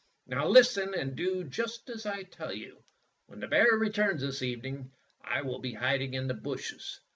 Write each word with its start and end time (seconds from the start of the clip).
"Now 0.25 0.47
listen 0.47 0.95
and 0.95 1.15
do 1.15 1.43
just 1.43 1.87
as 1.91 2.07
I 2.07 2.23
tell 2.23 2.51
you. 2.53 2.81
Wlien 3.29 3.39
the 3.39 3.47
bear 3.47 3.73
returns 3.73 4.23
this 4.23 4.41
evening 4.41 4.91
I 5.23 5.43
will 5.43 5.59
be 5.59 5.73
hiding 5.73 6.15
in 6.15 6.25
the 6.25 6.33
bushes. 6.33 7.01